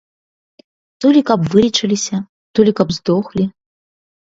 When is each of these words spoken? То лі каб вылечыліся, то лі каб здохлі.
То 1.05 1.11
лі 1.17 1.21
каб 1.29 1.39
вылечыліся, 1.51 2.17
то 2.53 2.59
лі 2.71 2.77
каб 2.83 2.87
здохлі. 2.99 3.49